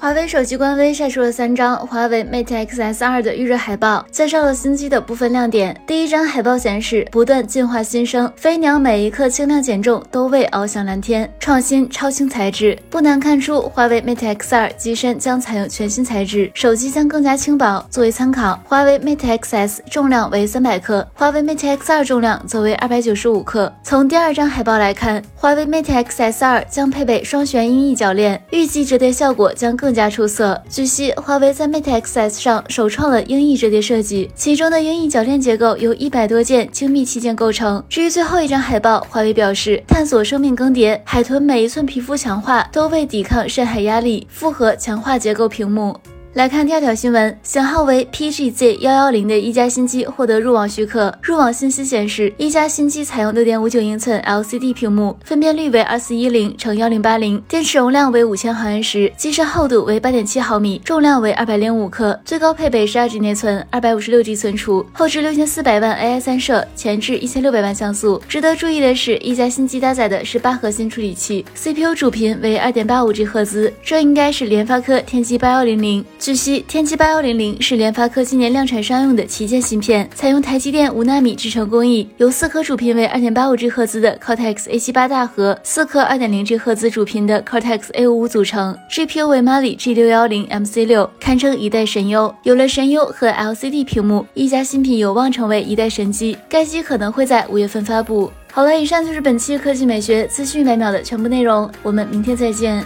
[0.00, 5.78] 华为手机官微晒出了三张华为 Mate X S 2的预热海报，介绍了新机的部分亮点。
[5.86, 12.78] 第一张海报显示，不断进化新生，飞鸟每一刻轻量减重都为翱翔蓝天，创新超轻材质。
[12.88, 17.86] 不难看出，华为 Mate X 2机身将采用全新材质，手机将更加轻薄。
[17.90, 23.70] 作为参考，华为 Mate X S 重量为三百克，华为 Mate X 2重量则为二百九十五克。
[23.82, 29.89] 从第二张海报来看，华为 Mate X S 2将配备双旋鹰翼铰链，预计折叠效果将更。
[29.90, 30.62] 更加出色。
[30.68, 37.82] 据悉，华为在 Mate X S 上首创了鹰翼折叠设计，其中的鹰翼铰链结构由一百多件精密器件构成。
[37.88, 45.96] 至于最后一张海报，华为表示，探索生命更迭，海豚每一寸皮肤强化都为抵抗深海压力，复合强化结构屏幕。
[46.32, 51.12] 来看第二条新闻，型号为 PGZ 幺幺零的一加新机获得入网许可。
[51.20, 68.22] 入网信息显示，一加新机采用六点五九英寸 LCD 屏幕，分辨率为二四一零乘幺零八零，电池容量为五千毫安时，机身厚度为八点七毫米，重量为二百零五克，最高配备十二 G 内存，二百五十六 G 存储，后置六千四百万 AI 三摄，前置一千六百万像素。
[68.28, 76.04] 值得注意的是，一加新机搭载的是八核心处理器，CPU 主频为二点八五 G 赫兹，这应该是联发科天玑八幺零零。
[76.20, 90.86] 据悉，天玑八幺零零是联发科今年量产商用的旗舰芯片，采用台积电五纳米制程工艺，由四颗主频为二点八五 G 赫兹的 Cortex A 七八大核，四颗二点零 G 赫兹主频的 Cortex A 五五组成，GPU 为 Mali G 六幺零 MC
[90.86, 92.34] 六，堪称一代神优。
[92.42, 98.30] 有了神优和 LCD 屏幕，一加新品有望成为一代神机，该机可能会在五月份发布。
[98.52, 102.84] 好了，以上就是本期科技美学资讯百秒的全部内容，我们明天再见。